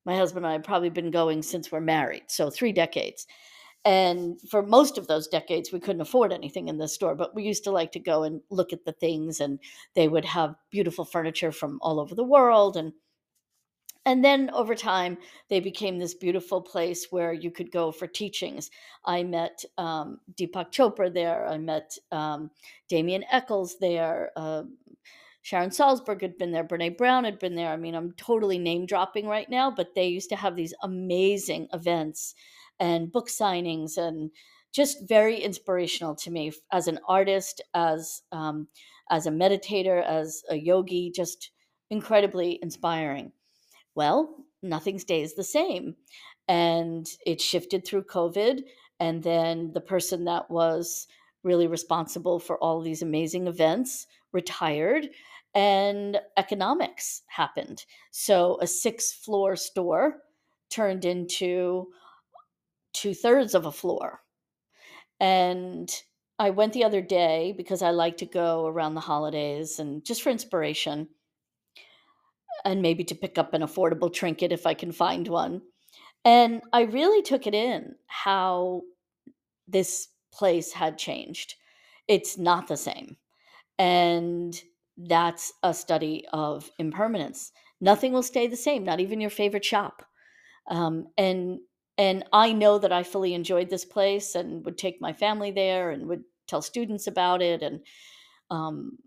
my 0.04 0.16
husband 0.16 0.44
and 0.44 0.50
I 0.50 0.54
have 0.54 0.64
probably 0.64 0.90
been 0.90 1.10
going 1.10 1.42
since 1.42 1.70
we're 1.70 1.80
married, 1.80 2.24
so 2.28 2.50
three 2.50 2.72
decades. 2.72 3.26
And 3.84 4.40
for 4.48 4.62
most 4.62 4.96
of 4.96 5.08
those 5.08 5.26
decades, 5.26 5.72
we 5.72 5.80
couldn't 5.80 6.02
afford 6.02 6.32
anything 6.32 6.68
in 6.68 6.78
this 6.78 6.94
store, 6.94 7.14
but 7.14 7.34
we 7.34 7.42
used 7.42 7.64
to 7.64 7.72
like 7.72 7.92
to 7.92 8.00
go 8.00 8.22
and 8.22 8.40
look 8.50 8.72
at 8.72 8.84
the 8.84 8.92
things, 8.92 9.40
and 9.40 9.58
they 9.94 10.08
would 10.08 10.24
have 10.24 10.54
beautiful 10.70 11.04
furniture 11.04 11.52
from 11.52 11.78
all 11.82 11.98
over 11.98 12.14
the 12.14 12.24
world. 12.24 12.76
And 12.76 12.92
and 14.04 14.24
then 14.24 14.50
over 14.50 14.74
time, 14.74 15.16
they 15.48 15.60
became 15.60 15.98
this 15.98 16.14
beautiful 16.14 16.60
place 16.60 17.06
where 17.10 17.32
you 17.32 17.50
could 17.50 17.70
go 17.70 17.92
for 17.92 18.06
teachings. 18.06 18.70
I 19.04 19.22
met 19.22 19.64
um, 19.78 20.18
Deepak 20.34 20.72
Chopra 20.72 21.12
there. 21.12 21.46
I 21.46 21.58
met 21.58 21.96
um, 22.10 22.50
Damien 22.88 23.24
Echols 23.30 23.78
there. 23.78 24.32
Uh, 24.36 24.64
Sharon 25.42 25.70
Salzberg 25.70 26.20
had 26.22 26.36
been 26.36 26.52
there. 26.52 26.64
Brene 26.64 26.96
Brown 26.96 27.24
had 27.24 27.38
been 27.38 27.54
there. 27.54 27.70
I 27.70 27.76
mean, 27.76 27.94
I'm 27.94 28.12
totally 28.12 28.58
name 28.58 28.86
dropping 28.86 29.26
right 29.26 29.48
now, 29.48 29.70
but 29.70 29.94
they 29.94 30.06
used 30.06 30.30
to 30.30 30.36
have 30.36 30.56
these 30.56 30.74
amazing 30.82 31.68
events 31.72 32.34
and 32.80 33.12
book 33.12 33.28
signings 33.28 33.96
and 33.98 34.30
just 34.72 35.08
very 35.08 35.36
inspirational 35.36 36.14
to 36.16 36.30
me 36.30 36.52
as 36.72 36.88
an 36.88 36.98
artist, 37.06 37.60
as 37.74 38.22
um, 38.32 38.68
as 39.10 39.26
a 39.26 39.30
meditator, 39.30 40.02
as 40.02 40.42
a 40.48 40.56
yogi. 40.56 41.12
Just 41.14 41.50
incredibly 41.90 42.58
inspiring. 42.62 43.32
Well, 43.94 44.46
nothing 44.62 44.98
stays 44.98 45.34
the 45.34 45.44
same. 45.44 45.96
And 46.48 47.06
it 47.26 47.40
shifted 47.40 47.86
through 47.86 48.04
COVID. 48.04 48.62
And 49.00 49.22
then 49.22 49.72
the 49.72 49.80
person 49.80 50.24
that 50.24 50.50
was 50.50 51.06
really 51.42 51.66
responsible 51.66 52.38
for 52.38 52.56
all 52.58 52.80
these 52.80 53.02
amazing 53.02 53.46
events 53.46 54.06
retired 54.32 55.08
and 55.54 56.18
economics 56.36 57.22
happened. 57.26 57.84
So 58.10 58.58
a 58.60 58.66
six 58.66 59.12
floor 59.12 59.56
store 59.56 60.18
turned 60.70 61.04
into 61.04 61.88
two 62.92 63.14
thirds 63.14 63.54
of 63.54 63.66
a 63.66 63.72
floor. 63.72 64.20
And 65.20 65.90
I 66.38 66.50
went 66.50 66.72
the 66.72 66.84
other 66.84 67.02
day 67.02 67.54
because 67.56 67.82
I 67.82 67.90
like 67.90 68.16
to 68.18 68.26
go 68.26 68.66
around 68.66 68.94
the 68.94 69.00
holidays 69.00 69.78
and 69.78 70.04
just 70.04 70.22
for 70.22 70.30
inspiration 70.30 71.08
and 72.64 72.82
maybe 72.82 73.04
to 73.04 73.14
pick 73.14 73.38
up 73.38 73.54
an 73.54 73.62
affordable 73.62 74.12
trinket 74.12 74.52
if 74.52 74.66
I 74.66 74.74
can 74.74 74.92
find 74.92 75.28
one. 75.28 75.62
And 76.24 76.62
I 76.72 76.82
really 76.82 77.22
took 77.22 77.46
it 77.46 77.54
in 77.54 77.94
how 78.06 78.82
this 79.66 80.08
place 80.32 80.72
had 80.72 80.98
changed. 80.98 81.54
It's 82.08 82.38
not 82.38 82.68
the 82.68 82.76
same. 82.76 83.16
And 83.78 84.60
that's 84.96 85.52
a 85.62 85.74
study 85.74 86.24
of 86.32 86.70
impermanence. 86.78 87.52
Nothing 87.80 88.12
will 88.12 88.22
stay 88.22 88.46
the 88.46 88.56
same, 88.56 88.84
not 88.84 89.00
even 89.00 89.20
your 89.20 89.30
favorite 89.30 89.64
shop. 89.64 90.04
Um, 90.68 91.08
and 91.18 91.58
and 91.98 92.24
I 92.32 92.52
know 92.52 92.78
that 92.78 92.92
I 92.92 93.02
fully 93.02 93.34
enjoyed 93.34 93.68
this 93.68 93.84
place 93.84 94.34
and 94.34 94.64
would 94.64 94.78
take 94.78 95.00
my 95.00 95.12
family 95.12 95.50
there 95.50 95.90
and 95.90 96.06
would 96.08 96.24
tell 96.46 96.62
students 96.62 97.06
about 97.06 97.42
it. 97.42 97.62
And 97.62 97.80
um, 98.50 98.98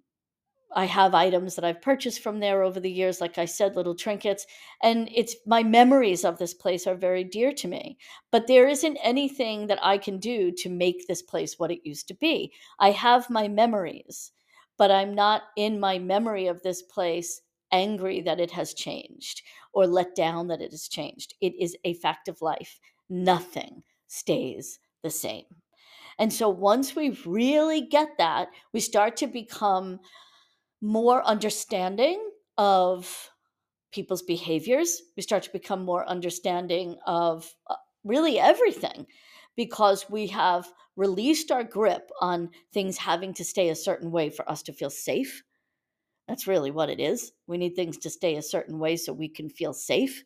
I 0.76 0.86
have 0.86 1.16
items 1.16 1.56
that 1.56 1.64
I've 1.64 1.82
purchased 1.82 2.22
from 2.22 2.40
there 2.40 2.62
over 2.62 2.80
the 2.80 2.92
years, 2.92 3.22
like 3.22 3.38
I 3.38 3.46
said, 3.46 3.76
little 3.76 3.96
trinkets. 3.96 4.46
And 4.84 5.10
it's 5.16 5.36
my 5.46 5.64
memories 5.64 6.26
of 6.26 6.38
this 6.38 6.54
place 6.54 6.86
are 6.86 6.96
very 6.96 7.24
dear 7.24 7.54
to 7.54 7.68
me. 7.68 7.98
But 8.32 8.48
there 8.48 8.68
isn't 8.68 8.98
anything 8.98 9.68
that 9.68 9.80
I 9.82 9.98
can 9.98 10.20
do 10.20 10.52
to 10.52 10.70
make 10.70 11.08
this 11.08 11.22
place 11.22 11.58
what 11.58 11.72
it 11.72 11.88
used 11.88 12.10
to 12.10 12.14
be. 12.14 12.52
I 12.80 12.92
have 12.92 13.30
my 13.30 13.48
memories, 13.48 14.34
but 14.78 14.92
I'm 14.92 15.16
not 15.16 15.44
in 15.56 15.80
my 15.80 15.98
memory 15.98 16.48
of 16.48 16.62
this 16.62 16.82
place 16.82 17.42
angry 17.72 18.22
that 18.22 18.40
it 18.40 18.52
has 18.52 18.74
changed 18.74 19.42
or 19.74 19.88
let 19.88 20.14
down 20.14 20.48
that 20.48 20.62
it 20.62 20.72
has 20.72 20.88
changed. 20.88 21.36
It 21.42 21.54
is 21.60 21.76
a 21.86 21.94
fact 21.96 22.28
of 22.28 22.42
life. 22.42 22.80
Nothing 23.10 23.84
stays 24.08 24.80
the 25.04 25.10
same. 25.10 25.46
And 26.18 26.32
so 26.32 26.50
once 26.50 26.96
we 26.96 27.18
really 27.26 27.82
get 27.82 28.10
that, 28.18 28.48
we 28.74 28.80
start 28.80 29.18
to 29.18 29.28
become 29.28 30.00
more 30.82 31.26
understanding 31.26 32.22
of 32.58 33.32
people's 33.92 34.22
behaviors. 34.22 35.02
We 35.16 35.24
start 35.24 35.44
to 35.44 35.52
become 35.52 35.84
more 35.84 36.08
understanding 36.08 36.98
of 37.08 37.52
uh, 37.70 37.76
really 38.04 38.40
everything 38.40 39.08
because 39.56 40.10
we 40.10 40.28
have 40.28 40.68
released 40.96 41.52
our 41.52 41.64
grip 41.64 42.10
on 42.22 42.50
things 42.74 42.98
having 42.98 43.34
to 43.36 43.46
stay 43.46 43.70
a 43.70 43.76
certain 43.76 44.12
way 44.12 44.30
for 44.30 44.50
us 44.50 44.62
to 44.64 44.74
feel 44.74 44.90
safe. 44.90 45.44
That's 46.28 46.48
really 46.48 46.72
what 46.72 46.90
it 46.90 47.00
is. 47.00 47.32
We 47.48 47.58
need 47.58 47.76
things 47.76 47.98
to 48.00 48.10
stay 48.10 48.36
a 48.36 48.42
certain 48.42 48.80
way 48.80 48.98
so 48.98 49.14
we 49.14 49.30
can 49.30 49.50
feel 49.50 49.74
safe. 49.74 50.24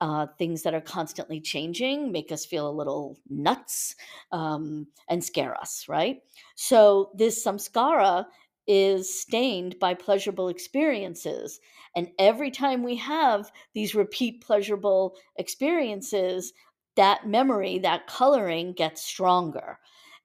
Uh, 0.00 0.26
things 0.38 0.62
that 0.62 0.72
are 0.72 0.80
constantly 0.80 1.40
changing 1.40 2.10
make 2.10 2.32
us 2.32 2.46
feel 2.46 2.68
a 2.68 2.72
little 2.72 3.18
nuts 3.28 3.94
um, 4.32 4.86
and 5.10 5.22
scare 5.22 5.54
us, 5.54 5.86
right? 5.88 6.22
So, 6.54 7.10
this 7.14 7.44
samskara 7.44 8.24
is 8.66 9.20
stained 9.20 9.78
by 9.80 9.94
pleasurable 9.94 10.48
experiences. 10.48 11.60
And 11.96 12.10
every 12.18 12.50
time 12.50 12.82
we 12.82 12.96
have 12.96 13.50
these 13.74 13.94
repeat 13.94 14.42
pleasurable 14.42 15.16
experiences, 15.36 16.52
that 16.96 17.26
memory, 17.26 17.78
that 17.78 18.06
coloring 18.06 18.72
gets 18.72 19.02
stronger. 19.02 19.78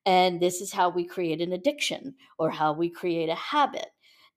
And 0.06 0.40
this 0.40 0.62
is 0.62 0.72
how 0.72 0.90
we 0.90 1.06
create 1.06 1.42
an 1.42 1.54
addiction 1.54 2.16
or 2.38 2.52
how 2.52 2.74
we 2.74 2.90
create 2.90 3.30
a 3.30 3.36
habit. 3.36 3.88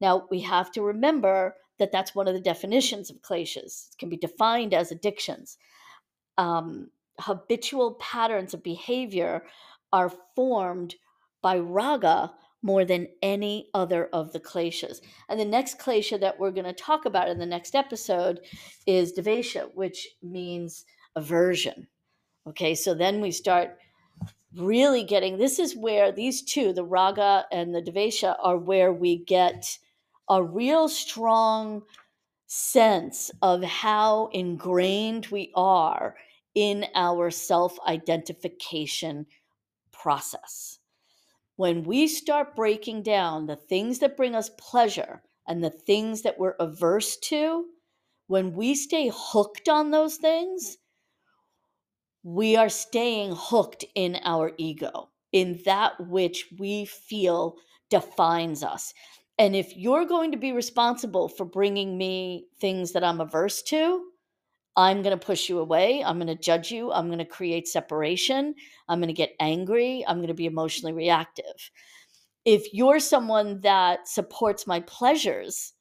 Now, 0.00 0.26
we 0.30 0.40
have 0.40 0.70
to 0.72 0.82
remember 0.82 1.56
that 1.78 1.92
that's 1.92 2.14
one 2.14 2.28
of 2.28 2.34
the 2.34 2.40
definitions 2.40 3.10
of 3.10 3.22
kleshas. 3.22 3.90
It 3.90 3.98
can 3.98 4.08
be 4.08 4.16
defined 4.16 4.72
as 4.72 4.90
addictions. 4.90 5.58
Um, 6.38 6.90
habitual 7.20 7.94
patterns 7.94 8.54
of 8.54 8.62
behavior 8.62 9.44
are 9.92 10.12
formed 10.34 10.94
by 11.42 11.58
raga 11.58 12.32
more 12.62 12.84
than 12.84 13.08
any 13.22 13.68
other 13.74 14.06
of 14.12 14.32
the 14.32 14.40
kleshas. 14.40 15.00
And 15.28 15.38
the 15.38 15.44
next 15.44 15.78
klesha 15.78 16.18
that 16.20 16.38
we're 16.38 16.50
going 16.50 16.64
to 16.64 16.72
talk 16.72 17.04
about 17.04 17.28
in 17.28 17.38
the 17.38 17.46
next 17.46 17.74
episode 17.74 18.40
is 18.86 19.12
devesha, 19.12 19.70
which 19.74 20.08
means 20.22 20.84
aversion. 21.14 21.86
Okay, 22.46 22.74
so 22.74 22.94
then 22.94 23.20
we 23.20 23.30
start 23.30 23.78
really 24.56 25.04
getting 25.04 25.36
this 25.36 25.58
is 25.58 25.76
where 25.76 26.10
these 26.10 26.42
two, 26.42 26.72
the 26.72 26.84
raga 26.84 27.44
and 27.52 27.74
the 27.74 27.82
devesha, 27.82 28.36
are 28.42 28.56
where 28.56 28.92
we 28.92 29.18
get 29.18 29.78
a 30.28 30.42
real 30.42 30.88
strong 30.88 31.82
sense 32.46 33.30
of 33.42 33.62
how 33.62 34.30
ingrained 34.32 35.26
we 35.26 35.52
are 35.54 36.16
in 36.54 36.86
our 36.94 37.30
self 37.30 37.78
identification 37.86 39.26
process. 39.92 40.77
When 41.58 41.82
we 41.82 42.06
start 42.06 42.54
breaking 42.54 43.02
down 43.02 43.46
the 43.46 43.56
things 43.56 43.98
that 43.98 44.16
bring 44.16 44.36
us 44.36 44.48
pleasure 44.60 45.24
and 45.44 45.62
the 45.62 45.70
things 45.70 46.22
that 46.22 46.38
we're 46.38 46.54
averse 46.60 47.16
to, 47.16 47.64
when 48.28 48.54
we 48.54 48.76
stay 48.76 49.10
hooked 49.12 49.68
on 49.68 49.90
those 49.90 50.18
things, 50.18 50.76
we 52.22 52.54
are 52.54 52.68
staying 52.68 53.34
hooked 53.36 53.84
in 53.96 54.20
our 54.22 54.52
ego, 54.56 55.08
in 55.32 55.60
that 55.64 55.94
which 55.98 56.46
we 56.60 56.84
feel 56.84 57.56
defines 57.90 58.62
us. 58.62 58.94
And 59.36 59.56
if 59.56 59.76
you're 59.76 60.06
going 60.06 60.30
to 60.30 60.38
be 60.38 60.52
responsible 60.52 61.28
for 61.28 61.44
bringing 61.44 61.98
me 61.98 62.46
things 62.60 62.92
that 62.92 63.02
I'm 63.02 63.20
averse 63.20 63.62
to, 63.62 64.04
I'm 64.76 65.02
going 65.02 65.18
to 65.18 65.26
push 65.26 65.48
you 65.48 65.58
away. 65.58 66.04
I'm 66.04 66.16
going 66.18 66.28
to 66.28 66.40
judge 66.40 66.70
you. 66.70 66.92
I'm 66.92 67.06
going 67.06 67.18
to 67.18 67.24
create 67.24 67.66
separation. 67.66 68.54
I'm 68.88 69.00
going 69.00 69.08
to 69.08 69.12
get 69.14 69.34
angry. 69.40 70.04
I'm 70.06 70.18
going 70.18 70.28
to 70.28 70.34
be 70.34 70.46
emotionally 70.46 70.92
reactive. 70.92 71.70
If 72.44 72.72
you're 72.72 73.00
someone 73.00 73.60
that 73.60 74.08
supports 74.08 74.66
my 74.66 74.80
pleasures, 74.80 75.74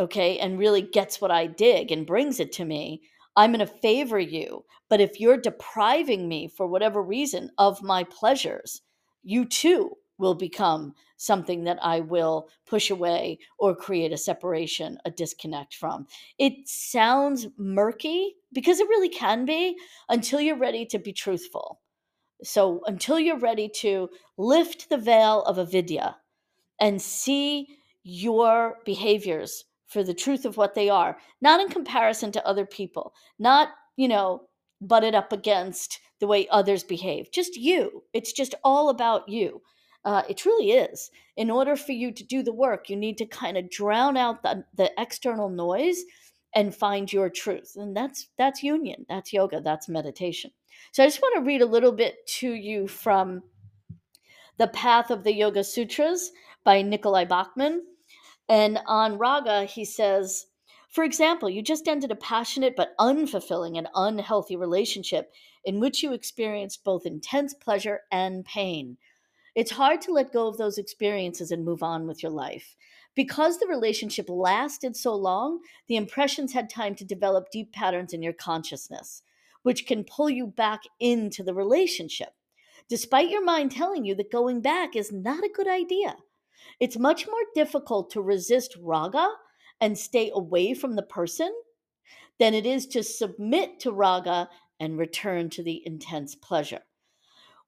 okay, 0.00 0.38
and 0.38 0.58
really 0.58 0.82
gets 0.82 1.20
what 1.20 1.30
I 1.30 1.46
dig 1.46 1.92
and 1.92 2.06
brings 2.06 2.40
it 2.40 2.52
to 2.52 2.64
me, 2.64 3.02
I'm 3.36 3.52
going 3.52 3.66
to 3.66 3.72
favor 3.80 4.18
you. 4.18 4.64
But 4.90 5.00
if 5.00 5.20
you're 5.20 5.36
depriving 5.36 6.28
me 6.28 6.48
for 6.48 6.66
whatever 6.66 7.02
reason 7.02 7.50
of 7.56 7.82
my 7.82 8.04
pleasures, 8.04 8.82
you 9.22 9.44
too 9.44 9.96
will 10.18 10.34
become 10.34 10.94
something 11.16 11.64
that 11.64 11.78
I 11.82 12.00
will 12.00 12.48
push 12.66 12.90
away 12.90 13.38
or 13.58 13.74
create 13.74 14.12
a 14.12 14.16
separation, 14.16 14.98
a 15.04 15.10
disconnect 15.10 15.74
from. 15.74 16.06
It 16.38 16.68
sounds 16.68 17.46
murky 17.56 18.36
because 18.52 18.80
it 18.80 18.88
really 18.88 19.08
can 19.08 19.44
be 19.44 19.76
until 20.08 20.40
you're 20.40 20.58
ready 20.58 20.86
to 20.86 20.98
be 20.98 21.12
truthful. 21.12 21.80
So, 22.42 22.82
until 22.86 23.18
you're 23.18 23.38
ready 23.38 23.68
to 23.80 24.10
lift 24.36 24.88
the 24.90 24.96
veil 24.96 25.42
of 25.42 25.58
avidya 25.58 26.16
and 26.80 27.02
see 27.02 27.66
your 28.04 28.76
behaviors 28.84 29.64
for 29.88 30.04
the 30.04 30.14
truth 30.14 30.44
of 30.44 30.56
what 30.56 30.74
they 30.74 30.88
are, 30.88 31.18
not 31.40 31.60
in 31.60 31.68
comparison 31.68 32.30
to 32.32 32.46
other 32.46 32.64
people, 32.64 33.12
not, 33.40 33.70
you 33.96 34.06
know, 34.06 34.42
butted 34.80 35.14
up 35.16 35.32
against 35.32 35.98
the 36.20 36.26
way 36.26 36.46
others 36.48 36.84
behave, 36.84 37.32
just 37.32 37.56
you. 37.56 38.04
It's 38.12 38.32
just 38.32 38.54
all 38.62 38.88
about 38.88 39.28
you. 39.28 39.62
Uh, 40.08 40.22
it 40.26 40.38
truly 40.38 40.70
is. 40.70 41.10
In 41.36 41.50
order 41.50 41.76
for 41.76 41.92
you 41.92 42.10
to 42.12 42.24
do 42.24 42.42
the 42.42 42.50
work, 42.50 42.88
you 42.88 42.96
need 42.96 43.18
to 43.18 43.26
kind 43.26 43.58
of 43.58 43.68
drown 43.68 44.16
out 44.16 44.42
the, 44.42 44.64
the 44.74 44.90
external 44.96 45.50
noise 45.50 46.02
and 46.54 46.74
find 46.74 47.12
your 47.12 47.28
truth. 47.28 47.72
And 47.76 47.94
that's 47.94 48.28
that's 48.38 48.62
union, 48.62 49.04
that's 49.06 49.34
yoga, 49.34 49.60
that's 49.60 49.86
meditation. 49.86 50.50
So 50.92 51.02
I 51.02 51.06
just 51.08 51.20
want 51.20 51.34
to 51.36 51.46
read 51.46 51.60
a 51.60 51.66
little 51.66 51.92
bit 51.92 52.26
to 52.38 52.50
you 52.50 52.88
from 52.88 53.42
The 54.56 54.68
Path 54.68 55.10
of 55.10 55.24
the 55.24 55.34
Yoga 55.34 55.62
Sutras 55.62 56.32
by 56.64 56.80
Nicolai 56.80 57.26
Bachman. 57.26 57.82
And 58.48 58.78
on 58.86 59.18
Raga, 59.18 59.66
he 59.66 59.84
says, 59.84 60.46
for 60.88 61.04
example, 61.04 61.50
you 61.50 61.60
just 61.60 61.86
ended 61.86 62.10
a 62.10 62.16
passionate 62.16 62.76
but 62.76 62.96
unfulfilling 62.98 63.76
and 63.76 63.88
unhealthy 63.94 64.56
relationship 64.56 65.34
in 65.66 65.80
which 65.80 66.02
you 66.02 66.14
experienced 66.14 66.82
both 66.82 67.04
intense 67.04 67.52
pleasure 67.52 68.00
and 68.10 68.46
pain. 68.46 68.96
It's 69.58 69.72
hard 69.72 70.00
to 70.02 70.12
let 70.12 70.32
go 70.32 70.46
of 70.46 70.56
those 70.56 70.78
experiences 70.78 71.50
and 71.50 71.64
move 71.64 71.82
on 71.82 72.06
with 72.06 72.22
your 72.22 72.30
life. 72.30 72.76
Because 73.16 73.58
the 73.58 73.66
relationship 73.66 74.28
lasted 74.28 74.94
so 74.94 75.16
long, 75.16 75.58
the 75.88 75.96
impressions 75.96 76.52
had 76.52 76.70
time 76.70 76.94
to 76.94 77.04
develop 77.04 77.50
deep 77.50 77.72
patterns 77.72 78.12
in 78.12 78.22
your 78.22 78.32
consciousness, 78.32 79.24
which 79.64 79.84
can 79.84 80.04
pull 80.04 80.30
you 80.30 80.46
back 80.46 80.82
into 81.00 81.42
the 81.42 81.54
relationship, 81.54 82.34
despite 82.88 83.30
your 83.30 83.44
mind 83.44 83.72
telling 83.72 84.04
you 84.04 84.14
that 84.14 84.30
going 84.30 84.60
back 84.60 84.94
is 84.94 85.10
not 85.10 85.42
a 85.42 85.50
good 85.52 85.66
idea. 85.66 86.14
It's 86.78 86.96
much 86.96 87.26
more 87.26 87.34
difficult 87.56 88.10
to 88.10 88.22
resist 88.22 88.76
raga 88.80 89.28
and 89.80 89.98
stay 89.98 90.30
away 90.32 90.72
from 90.72 90.94
the 90.94 91.02
person 91.02 91.52
than 92.38 92.54
it 92.54 92.64
is 92.64 92.86
to 92.86 93.02
submit 93.02 93.80
to 93.80 93.90
raga 93.90 94.50
and 94.78 94.96
return 94.96 95.50
to 95.50 95.64
the 95.64 95.82
intense 95.84 96.36
pleasure. 96.36 96.82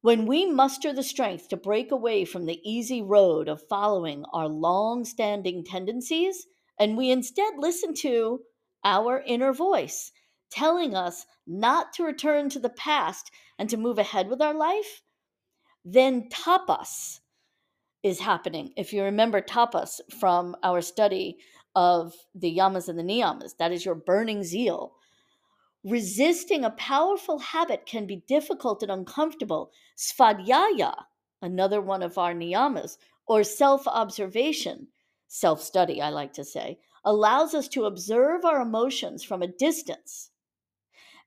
When 0.02 0.24
we 0.24 0.46
muster 0.46 0.94
the 0.94 1.02
strength 1.02 1.48
to 1.48 1.58
break 1.58 1.92
away 1.92 2.24
from 2.24 2.46
the 2.46 2.60
easy 2.64 3.02
road 3.02 3.48
of 3.48 3.68
following 3.68 4.24
our 4.32 4.48
long 4.48 5.04
standing 5.04 5.62
tendencies, 5.62 6.46
and 6.78 6.96
we 6.96 7.10
instead 7.10 7.54
listen 7.58 7.92
to 7.96 8.40
our 8.82 9.22
inner 9.26 9.52
voice 9.52 10.10
telling 10.50 10.94
us 10.94 11.26
not 11.46 11.92
to 11.92 12.04
return 12.04 12.48
to 12.48 12.58
the 12.58 12.70
past 12.70 13.30
and 13.58 13.68
to 13.68 13.76
move 13.76 13.98
ahead 13.98 14.28
with 14.28 14.40
our 14.40 14.54
life, 14.54 15.02
then 15.84 16.28
tapas 16.30 17.20
is 18.02 18.20
happening. 18.20 18.72
If 18.76 18.94
you 18.94 19.02
remember 19.02 19.42
tapas 19.42 20.00
from 20.18 20.56
our 20.62 20.80
study 20.80 21.36
of 21.76 22.14
the 22.34 22.56
yamas 22.56 22.88
and 22.88 22.98
the 22.98 23.02
niyamas, 23.02 23.56
that 23.58 23.70
is 23.70 23.84
your 23.84 23.94
burning 23.94 24.42
zeal. 24.42 24.94
Resisting 25.84 26.64
a 26.64 26.70
powerful 26.70 27.38
habit 27.38 27.86
can 27.86 28.06
be 28.06 28.22
difficult 28.26 28.82
and 28.82 28.92
uncomfortable. 28.92 29.72
Svadhyaya, 29.96 30.94
another 31.40 31.80
one 31.80 32.02
of 32.02 32.18
our 32.18 32.34
niyamas, 32.34 32.96
or 33.26 33.44
self 33.44 33.86
observation, 33.86 34.88
self 35.28 35.62
study, 35.62 36.02
I 36.02 36.10
like 36.10 36.32
to 36.34 36.44
say, 36.44 36.78
allows 37.04 37.54
us 37.54 37.68
to 37.68 37.84
observe 37.84 38.44
our 38.44 38.60
emotions 38.60 39.22
from 39.22 39.42
a 39.42 39.46
distance 39.46 40.30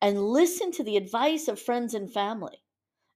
and 0.02 0.22
listen 0.22 0.72
to 0.74 0.84
the 0.84 0.98
advice 0.98 1.48
of 1.48 1.60
friends 1.60 1.94
and 1.94 2.12
family. 2.12 2.58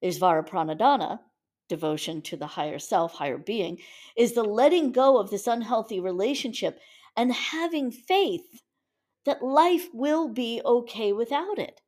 Isvara 0.03 0.47
Pranadhana, 0.47 1.19
devotion 1.67 2.21
to 2.23 2.37
the 2.37 2.47
higher 2.47 2.79
self, 2.79 3.13
higher 3.13 3.37
being, 3.37 3.77
is 4.15 4.33
the 4.33 4.43
letting 4.43 4.91
go 4.91 5.17
of 5.17 5.29
this 5.29 5.47
unhealthy 5.47 5.99
relationship 5.99 6.79
and 7.15 7.33
having 7.33 7.91
faith 7.91 8.61
that 9.25 9.43
life 9.43 9.87
will 9.93 10.29
be 10.29 10.61
okay 10.65 11.11
without 11.13 11.59
it. 11.59 11.81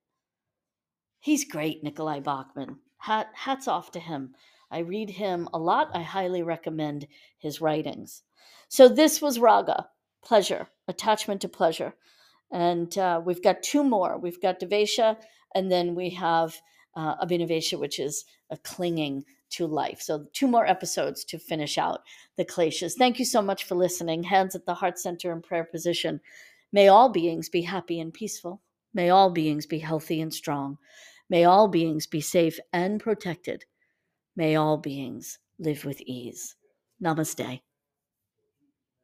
He's 1.20 1.46
great, 1.46 1.84
Nicolai 1.84 2.20
Bachman. 2.20 2.80
Hat, 2.98 3.30
hats 3.34 3.68
off 3.68 3.92
to 3.92 4.00
him. 4.00 4.36
I 4.72 4.80
read 4.80 5.10
him 5.10 5.50
a 5.54 5.60
lot. 5.60 5.90
I 5.94 6.02
highly 6.02 6.44
recommend 6.44 7.08
his 7.38 7.62
writings. 7.62 8.24
So, 8.68 8.88
this 8.88 9.22
was 9.22 9.40
Raga, 9.40 9.90
pleasure, 10.24 10.68
attachment 10.88 11.42
to 11.42 11.50
pleasure. 11.50 11.94
And 12.52 12.96
uh, 12.98 13.22
we've 13.24 13.44
got 13.44 13.64
two 13.64 13.84
more. 13.84 14.18
We've 14.18 14.42
got 14.42 14.60
Devesha, 14.60 15.18
and 15.56 15.72
then 15.72 15.96
we 15.96 16.12
have 16.12 16.62
uh, 16.96 17.24
Abhinivesha, 17.26 17.80
which 17.80 18.00
is 18.00 18.26
a 18.50 18.58
clinging 18.58 19.26
to 19.52 19.66
life. 19.66 20.02
So, 20.02 20.26
two 20.34 20.48
more 20.48 20.68
episodes 20.68 21.24
to 21.26 21.40
finish 21.40 21.78
out 21.78 22.02
the 22.38 22.46
kleshas. 22.46 22.94
Thank 22.94 23.20
you 23.20 23.26
so 23.26 23.42
much 23.42 23.64
for 23.64 23.76
listening. 23.76 24.24
Hands 24.24 24.54
at 24.56 24.66
the 24.66 24.76
heart 24.76 25.00
center 25.00 25.32
in 25.32 25.42
prayer 25.42 25.64
position. 25.64 26.22
May 26.72 26.88
all 26.88 27.10
beings 27.10 27.50
be 27.50 27.62
happy 27.62 28.00
and 28.00 28.14
peaceful. 28.14 28.62
May 28.94 29.10
all 29.10 29.30
beings 29.30 29.66
be 29.66 29.80
healthy 29.80 30.22
and 30.22 30.34
strong. 30.34 30.78
May 31.30 31.46
all 31.46 31.68
beings 31.68 32.08
be 32.08 32.22
safe 32.22 32.60
and 32.74 33.00
protected. 33.00 33.66
May 34.36 34.56
all 34.56 34.78
beings 34.78 35.40
live 35.60 35.86
with 35.86 36.02
ease. 36.02 36.56
Namaste. 37.04 37.62